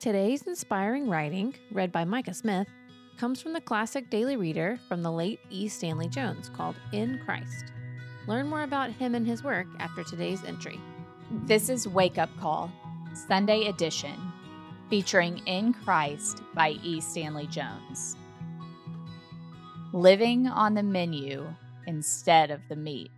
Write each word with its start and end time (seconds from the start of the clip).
Today's 0.00 0.42
inspiring 0.42 1.08
writing, 1.08 1.56
read 1.72 1.90
by 1.90 2.04
Micah 2.04 2.32
Smith, 2.32 2.68
comes 3.16 3.42
from 3.42 3.52
the 3.52 3.60
classic 3.60 4.10
daily 4.10 4.36
reader 4.36 4.78
from 4.86 5.02
the 5.02 5.10
late 5.10 5.40
E. 5.50 5.66
Stanley 5.66 6.06
Jones 6.06 6.48
called 6.48 6.76
In 6.92 7.20
Christ. 7.24 7.72
Learn 8.28 8.46
more 8.46 8.62
about 8.62 8.92
him 8.92 9.16
and 9.16 9.26
his 9.26 9.42
work 9.42 9.66
after 9.80 10.04
today's 10.04 10.44
entry. 10.44 10.78
This 11.46 11.68
is 11.68 11.88
Wake 11.88 12.16
Up 12.16 12.30
Call, 12.38 12.70
Sunday 13.26 13.66
edition, 13.66 14.14
featuring 14.88 15.42
In 15.46 15.72
Christ 15.72 16.42
by 16.54 16.76
E. 16.84 17.00
Stanley 17.00 17.48
Jones. 17.48 18.16
Living 19.92 20.46
on 20.46 20.74
the 20.74 20.82
menu 20.84 21.44
instead 21.88 22.52
of 22.52 22.60
the 22.68 22.76
meat. 22.76 23.10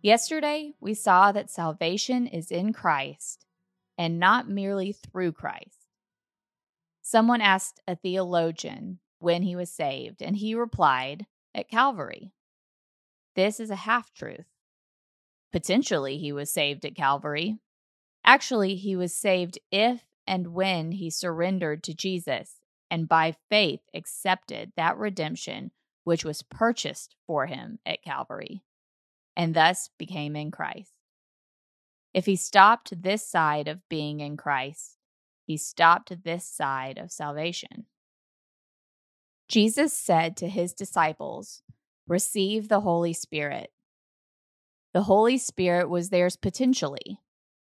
Yesterday, 0.00 0.74
we 0.80 0.94
saw 0.94 1.32
that 1.32 1.50
salvation 1.50 2.28
is 2.28 2.52
in 2.52 2.72
Christ 2.72 3.46
and 4.02 4.18
not 4.18 4.48
merely 4.48 4.90
through 4.90 5.30
Christ. 5.30 5.86
Someone 7.02 7.40
asked 7.40 7.78
a 7.86 7.94
theologian 7.94 8.98
when 9.20 9.44
he 9.44 9.54
was 9.54 9.70
saved, 9.70 10.20
and 10.20 10.36
he 10.36 10.56
replied, 10.56 11.26
at 11.54 11.68
Calvary. 11.68 12.32
This 13.36 13.60
is 13.60 13.70
a 13.70 13.76
half 13.76 14.12
truth. 14.12 14.46
Potentially, 15.52 16.18
he 16.18 16.32
was 16.32 16.52
saved 16.52 16.84
at 16.84 16.96
Calvary. 16.96 17.58
Actually, 18.24 18.74
he 18.74 18.96
was 18.96 19.14
saved 19.14 19.60
if 19.70 20.02
and 20.26 20.48
when 20.48 20.90
he 20.90 21.08
surrendered 21.08 21.84
to 21.84 21.94
Jesus 21.94 22.56
and 22.90 23.08
by 23.08 23.36
faith 23.48 23.82
accepted 23.94 24.72
that 24.76 24.98
redemption 24.98 25.70
which 26.02 26.24
was 26.24 26.42
purchased 26.42 27.14
for 27.24 27.46
him 27.46 27.78
at 27.86 28.02
Calvary, 28.02 28.64
and 29.36 29.54
thus 29.54 29.90
became 29.96 30.34
in 30.34 30.50
Christ. 30.50 30.92
If 32.14 32.26
he 32.26 32.36
stopped 32.36 33.02
this 33.02 33.26
side 33.26 33.68
of 33.68 33.88
being 33.88 34.20
in 34.20 34.36
Christ, 34.36 34.98
he 35.46 35.56
stopped 35.56 36.24
this 36.24 36.46
side 36.46 36.98
of 36.98 37.10
salvation. 37.10 37.86
Jesus 39.48 39.96
said 39.96 40.36
to 40.38 40.48
his 40.48 40.72
disciples, 40.72 41.62
Receive 42.06 42.68
the 42.68 42.80
Holy 42.80 43.12
Spirit. 43.12 43.70
The 44.92 45.02
Holy 45.02 45.38
Spirit 45.38 45.88
was 45.88 46.10
theirs 46.10 46.36
potentially, 46.36 47.20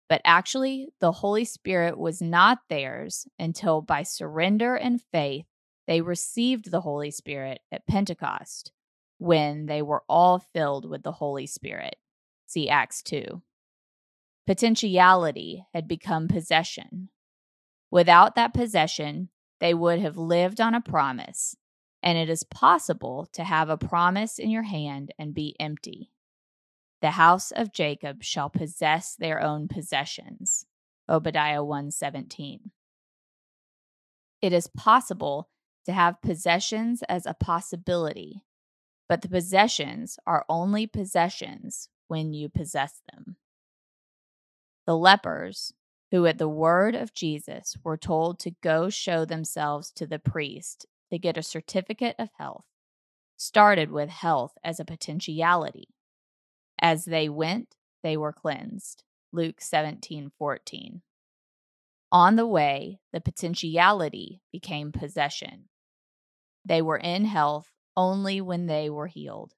but 0.09 0.23
actually, 0.25 0.89
the 1.01 1.13
Holy 1.13 1.45
Spirit 1.45 1.99
was 1.99 2.23
not 2.23 2.59
theirs 2.69 3.27
until 3.39 3.83
by 3.83 4.03
surrender 4.03 4.75
and 4.75 5.01
faith 5.01 5.47
they 5.87 6.01
received 6.01 6.71
the 6.71 6.83
Holy 6.83 7.11
Spirit 7.11 7.61
at 7.71 7.87
Pentecost, 7.87 8.73
when 9.19 9.67
they 9.67 9.83
were 9.83 10.05
all 10.09 10.39
filled 10.39 10.89
with 10.89 11.03
the 11.03 11.13
Holy 11.13 11.47
Spirit. 11.47 11.97
See 12.47 12.69
Acts 12.69 13.03
2. 13.03 13.43
Potentiality 14.47 15.65
had 15.73 15.87
become 15.87 16.27
possession. 16.29 17.11
Without 17.91 18.35
that 18.35 18.55
possession, 18.55 19.29
they 19.61 19.73
would 19.73 20.01
have 20.01 20.17
lived 20.17 20.61
on 20.61 20.75
a 20.75 20.81
promise, 20.81 21.57
and 22.03 22.19
it 22.19 22.29
is 22.29 22.43
possible 22.43 23.29
to 23.33 23.45
have 23.45 23.69
a 23.69 23.77
promise 23.77 24.39
in 24.39 24.51
your 24.51 24.65
hand 24.65 25.15
and 25.19 25.35
be 25.35 25.55
empty. 25.61 26.11
The 27.01 27.13
house 27.13 27.53
of 27.53 27.73
Jacob 27.73 28.23
shall 28.23 28.51
possess 28.51 29.15
their 29.15 29.41
own 29.41 29.69
possessions. 29.69 30.67
Obadiah 31.09 31.63
117. 31.63 32.71
It 34.41 34.53
is 34.53 34.67
possible 34.69 35.49
to 35.85 35.93
have 35.93 36.23
possessions 36.23 37.03
as 37.09 37.27
a 37.27 37.35
possibility, 37.35 38.45
but 39.09 39.23
the 39.23 39.29
possessions 39.29 40.19
are 40.27 40.45
only 40.49 40.87
possessions 40.87 41.89
when 42.09 42.33
you 42.33 42.49
possess 42.49 43.01
them. 43.13 43.37
The 44.87 44.97
lepers, 44.97 45.73
who 46.11 46.27
at 46.27 46.39
the 46.39 46.49
word 46.49 46.95
of 46.95 47.15
Jesus 47.15 47.77
were 47.83 47.97
told 47.97 48.39
to 48.41 48.51
go 48.63 48.91
show 48.91 49.25
themselves 49.25 49.91
to 49.93 50.07
the 50.07 50.19
priest 50.19 50.87
to 51.11 51.19
get 51.19 51.37
a 51.37 51.43
certificate 51.43 52.17
of 52.19 52.31
health, 52.39 52.65
started 53.37 53.91
with 53.91 54.09
health 54.09 54.53
as 54.65 54.81
a 54.81 54.85
potentiality. 54.85 55.89
As 56.81 57.05
they 57.05 57.29
went, 57.29 57.77
they 58.03 58.17
were 58.17 58.33
cleansed. 58.33 59.05
Luke 59.33 59.61
17:14. 59.61 61.03
On 62.11 62.37
the 62.37 62.47
way, 62.47 63.01
the 63.13 63.21
potentiality 63.21 64.43
became 64.53 64.93
possession. 64.93 65.69
They 66.65 66.83
were 66.83 66.99
in 66.99 67.25
health 67.25 67.73
only 67.97 68.41
when 68.41 68.67
they 68.67 68.91
were 68.91 69.07
healed. 69.07 69.55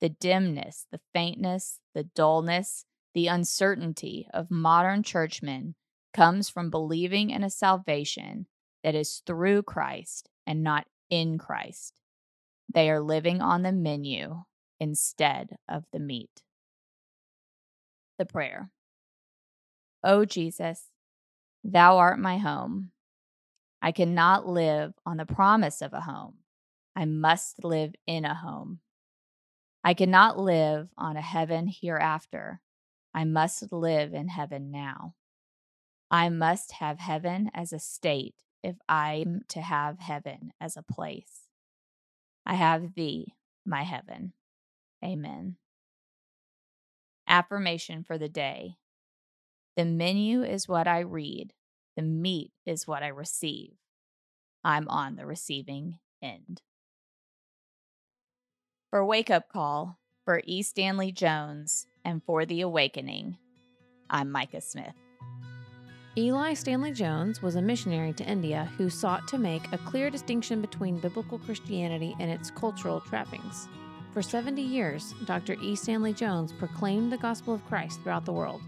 The 0.00 0.08
dimness, 0.08 0.86
the 0.92 1.00
faintness, 1.12 1.80
the 1.94 2.04
dullness, 2.04 2.84
the 3.18 3.26
uncertainty 3.26 4.28
of 4.32 4.48
modern 4.48 5.02
churchmen 5.02 5.74
comes 6.14 6.48
from 6.48 6.70
believing 6.70 7.30
in 7.30 7.42
a 7.42 7.50
salvation 7.50 8.46
that 8.84 8.94
is 8.94 9.22
through 9.26 9.60
Christ 9.64 10.28
and 10.46 10.62
not 10.62 10.86
in 11.10 11.36
Christ. 11.36 11.94
They 12.72 12.88
are 12.88 13.00
living 13.00 13.42
on 13.42 13.62
the 13.62 13.72
menu 13.72 14.44
instead 14.78 15.56
of 15.68 15.82
the 15.92 15.98
meat. 15.98 16.30
The 18.20 18.24
prayer. 18.24 18.70
O 20.04 20.24
Jesus, 20.24 20.84
thou 21.64 21.98
art 21.98 22.20
my 22.20 22.38
home. 22.38 22.92
I 23.82 23.90
cannot 23.90 24.46
live 24.46 24.92
on 25.04 25.16
the 25.16 25.26
promise 25.26 25.82
of 25.82 25.92
a 25.92 26.02
home. 26.02 26.34
I 26.94 27.04
must 27.04 27.64
live 27.64 27.96
in 28.06 28.24
a 28.24 28.36
home. 28.36 28.78
I 29.82 29.94
cannot 29.94 30.38
live 30.38 30.90
on 30.96 31.16
a 31.16 31.20
heaven 31.20 31.66
hereafter. 31.68 32.60
I 33.14 33.24
must 33.24 33.72
live 33.72 34.14
in 34.14 34.28
heaven 34.28 34.70
now. 34.70 35.14
I 36.10 36.28
must 36.28 36.72
have 36.72 36.98
heaven 36.98 37.50
as 37.54 37.72
a 37.72 37.78
state 37.78 38.36
if 38.62 38.76
I'm 38.88 39.42
to 39.48 39.60
have 39.60 39.98
heaven 39.98 40.52
as 40.60 40.76
a 40.76 40.82
place. 40.82 41.48
I 42.46 42.54
have 42.54 42.94
thee, 42.94 43.34
my 43.66 43.82
heaven. 43.82 44.32
Amen. 45.04 45.56
Affirmation 47.26 48.04
for 48.04 48.16
the 48.16 48.28
day 48.28 48.76
The 49.76 49.84
menu 49.84 50.42
is 50.42 50.68
what 50.68 50.88
I 50.88 51.00
read, 51.00 51.52
the 51.96 52.02
meat 52.02 52.52
is 52.64 52.86
what 52.86 53.02
I 53.02 53.08
receive. 53.08 53.74
I'm 54.64 54.88
on 54.88 55.16
the 55.16 55.26
receiving 55.26 55.98
end. 56.22 56.62
For 58.90 59.04
Wake 59.04 59.30
Up 59.30 59.50
Call, 59.50 59.98
for 60.24 60.40
E. 60.44 60.62
Stanley 60.62 61.12
Jones, 61.12 61.87
and 62.04 62.22
for 62.24 62.46
The 62.46 62.62
Awakening. 62.62 63.36
I'm 64.10 64.30
Micah 64.30 64.60
Smith. 64.60 64.94
Eli 66.16 66.54
Stanley 66.54 66.92
Jones 66.92 67.42
was 67.42 67.54
a 67.54 67.62
missionary 67.62 68.12
to 68.14 68.24
India 68.24 68.70
who 68.76 68.90
sought 68.90 69.28
to 69.28 69.38
make 69.38 69.72
a 69.72 69.78
clear 69.78 70.10
distinction 70.10 70.60
between 70.60 70.98
biblical 70.98 71.38
Christianity 71.38 72.16
and 72.18 72.30
its 72.30 72.50
cultural 72.50 73.00
trappings. 73.00 73.68
For 74.12 74.22
70 74.22 74.60
years, 74.60 75.14
Dr. 75.26 75.54
E. 75.62 75.76
Stanley 75.76 76.12
Jones 76.12 76.52
proclaimed 76.52 77.12
the 77.12 77.18
gospel 77.18 77.54
of 77.54 77.64
Christ 77.66 78.00
throughout 78.02 78.24
the 78.24 78.32
world, 78.32 78.62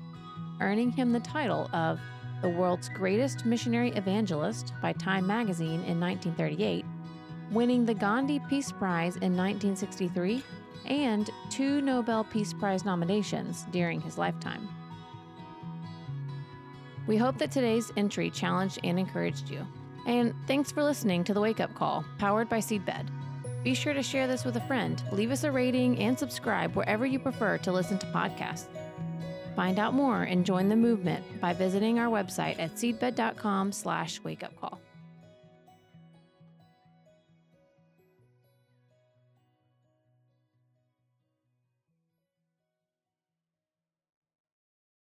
earning 0.60 0.92
him 0.92 1.12
the 1.12 1.20
title 1.20 1.68
of 1.72 1.98
the 2.42 2.48
world's 2.48 2.88
greatest 2.88 3.44
missionary 3.44 3.90
evangelist 3.90 4.72
by 4.80 4.92
Time 4.92 5.26
magazine 5.26 5.82
in 5.84 5.98
1938, 5.98 6.84
winning 7.50 7.84
the 7.84 7.94
Gandhi 7.94 8.40
Peace 8.48 8.70
Prize 8.70 9.16
in 9.16 9.36
1963 9.36 10.42
and 10.86 11.30
two 11.60 11.82
Nobel 11.82 12.24
Peace 12.24 12.54
Prize 12.54 12.86
nominations 12.86 13.66
during 13.70 14.00
his 14.00 14.16
lifetime. 14.16 14.66
We 17.06 17.18
hope 17.18 17.36
that 17.36 17.50
today's 17.50 17.92
entry 17.98 18.30
challenged 18.30 18.78
and 18.82 18.98
encouraged 18.98 19.50
you. 19.50 19.66
And 20.06 20.34
thanks 20.46 20.72
for 20.72 20.82
listening 20.82 21.22
to 21.24 21.34
the 21.34 21.40
Wake 21.42 21.60
Up 21.60 21.74
Call, 21.74 22.02
powered 22.16 22.48
by 22.48 22.60
Seedbed. 22.60 23.08
Be 23.62 23.74
sure 23.74 23.92
to 23.92 24.02
share 24.02 24.26
this 24.26 24.46
with 24.46 24.56
a 24.56 24.62
friend, 24.62 25.02
leave 25.12 25.30
us 25.30 25.44
a 25.44 25.52
rating, 25.52 25.98
and 25.98 26.18
subscribe 26.18 26.74
wherever 26.74 27.04
you 27.04 27.18
prefer 27.18 27.58
to 27.58 27.72
listen 27.72 27.98
to 27.98 28.06
podcasts. 28.06 28.68
Find 29.54 29.78
out 29.78 29.92
more 29.92 30.22
and 30.22 30.46
join 30.46 30.70
the 30.70 30.76
movement 30.76 31.42
by 31.42 31.52
visiting 31.52 31.98
our 31.98 32.08
website 32.08 32.58
at 32.58 32.76
seedbed.com 32.76 33.72
slash 33.72 34.22
wakeupcall. 34.22 34.78